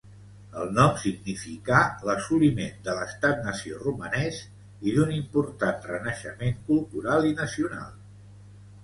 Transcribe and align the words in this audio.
El 0.59 0.69
nom 0.75 0.93
significà 1.01 1.81
l'assoliment 2.09 2.79
de 2.87 2.95
l'estat-nació 2.99 3.81
romanès 3.81 4.39
i 4.87 4.95
d'un 4.95 5.13
important 5.19 5.85
renaixement 5.91 6.57
cultural 6.71 7.29
i 7.35 7.37
nacional. 7.43 7.93